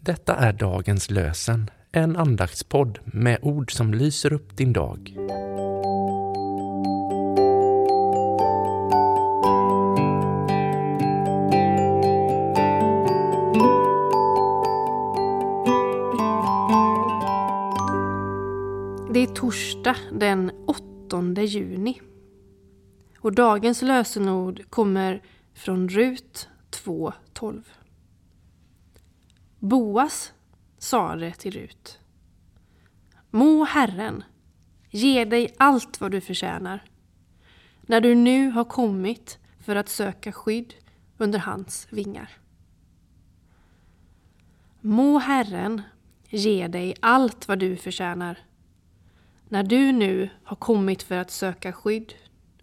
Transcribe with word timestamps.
Detta 0.00 0.34
är 0.34 0.52
dagens 0.52 1.10
lösen, 1.10 1.70
en 1.92 2.16
andaktspodd 2.16 2.98
med 3.04 3.38
ord 3.42 3.72
som 3.72 3.94
lyser 3.94 4.32
upp 4.32 4.56
din 4.56 4.72
dag. 4.72 5.14
Det 19.12 19.20
är 19.20 19.34
torsdag 19.34 19.96
den 20.12 20.50
8 20.66 21.42
juni. 21.42 22.00
Och 23.18 23.34
dagens 23.34 23.82
lösenord 23.82 24.70
kommer 24.70 25.22
från 25.54 25.88
Rut 25.88 26.48
2.12. 26.84 27.62
Boas 29.64 30.32
sade 30.78 31.32
till 31.32 31.52
Rut. 31.52 31.98
Må 33.30 33.64
Herren 33.64 34.24
ge 34.90 35.24
dig 35.24 35.54
allt 35.58 36.00
vad 36.00 36.10
du 36.10 36.20
förtjänar 36.20 36.84
när 37.82 38.00
du 38.00 38.14
nu 38.14 38.50
har 38.50 38.64
kommit 38.64 39.38
för 39.60 39.76
att 39.76 39.88
söka 39.88 40.32
skydd 40.32 40.74
under 41.18 41.38
hans 41.38 41.86
vingar. 41.90 42.30
Må 44.80 45.18
Herren 45.18 45.82
ge 46.28 46.68
dig 46.68 46.94
allt 47.00 47.48
vad 47.48 47.58
du 47.58 47.76
förtjänar 47.76 48.38
när 49.48 49.62
du 49.62 49.92
nu 49.92 50.30
har 50.44 50.56
kommit 50.56 51.02
för 51.02 51.16
att 51.16 51.30
söka 51.30 51.72
skydd 51.72 52.14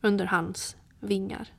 under 0.00 0.26
hans 0.26 0.76
vingar. 1.00 1.52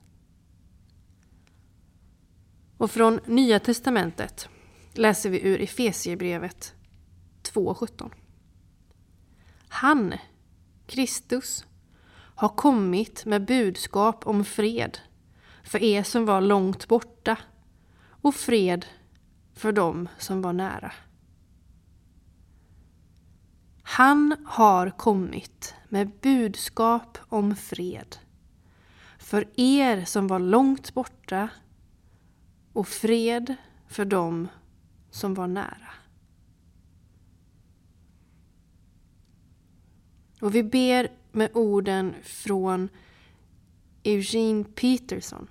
Och 2.78 2.92
från 2.92 3.20
Nya 3.26 3.60
Testamentet 3.60 4.50
läser 4.94 5.30
vi 5.30 5.48
ur 5.48 5.62
Efesierbrevet 5.62 6.74
2.17. 7.44 8.12
Han, 9.68 10.14
Kristus, 10.88 11.66
har 12.36 12.50
kommit 12.50 13.26
med 13.26 13.46
budskap 13.46 14.28
om 14.28 14.46
fred 14.46 14.98
för 15.64 15.84
er 15.84 16.04
som 16.04 16.26
var 16.26 16.42
långt 16.42 16.88
borta 16.88 17.38
och 18.10 18.36
fred 18.36 18.86
för 19.54 19.72
dem 19.72 20.10
som 20.18 20.42
var 20.42 20.54
nära. 20.54 20.92
Han 23.84 24.36
har 24.46 24.90
kommit 24.90 25.76
med 25.90 26.12
budskap 26.22 27.18
om 27.30 27.56
fred 27.56 28.16
för 29.18 29.46
er 29.56 30.06
som 30.06 30.28
var 30.28 30.40
långt 30.40 30.94
borta 30.94 31.50
och 32.74 32.88
fred 32.88 33.56
för 33.88 34.06
dem 34.06 34.48
som 35.12 35.34
var 35.34 35.48
nära. 35.48 35.94
Och 40.42 40.56
vi 40.56 40.64
ber 40.64 41.12
med 41.32 41.50
orden 41.54 42.16
från 42.24 42.90
Eugene 44.04 44.64
Peterson. 44.64 45.48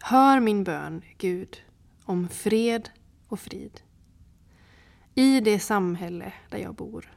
Hör 0.00 0.40
min 0.40 0.64
bön, 0.64 1.02
Gud, 1.18 1.62
om 2.04 2.28
fred 2.28 2.90
och 3.28 3.40
frid 3.40 3.80
i 5.14 5.40
det 5.40 5.60
samhälle 5.60 6.32
där 6.50 6.58
jag 6.58 6.74
bor. 6.74 7.12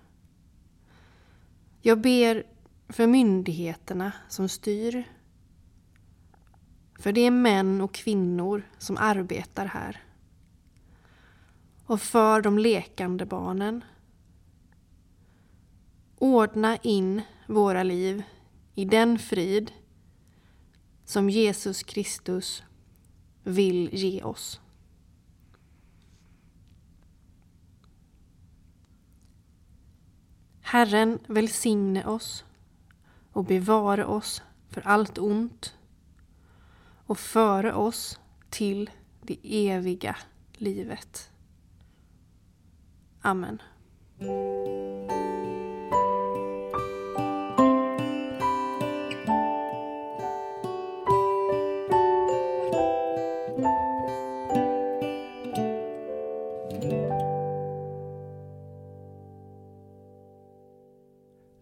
Jag 1.82 2.02
ber 2.02 2.44
för 2.90 3.08
myndigheterna 3.08 4.12
som 4.30 4.50
styr. 4.50 5.04
För 7.00 7.12
de 7.12 7.32
män 7.32 7.82
och 7.82 7.94
kvinnor 7.94 8.64
som 8.78 8.98
arbetar 8.98 9.66
här. 9.66 10.04
Och 11.86 12.02
för 12.02 12.42
de 12.42 12.58
lekande 12.58 13.26
barnen. 13.26 13.84
Ordna 16.18 16.78
in 16.78 17.22
våra 17.48 17.84
liv 17.84 18.24
i 18.76 18.86
den 18.86 19.20
frid 19.20 19.72
som 21.06 21.30
Jesus 21.30 21.84
Kristus 21.84 22.64
vill 23.44 23.90
ge 23.94 24.24
oss. 24.24 24.62
Herren 30.62 31.20
välsigne 31.28 32.06
oss 32.06 32.46
och 33.32 33.46
bevara 33.46 34.08
oss 34.08 34.44
för 34.70 34.88
allt 34.88 35.18
ont 35.18 35.79
och 37.10 37.20
före 37.20 37.74
oss 37.74 38.20
till 38.50 38.90
det 39.22 39.38
eviga 39.44 40.16
livet. 40.54 41.32
Amen. 43.22 43.62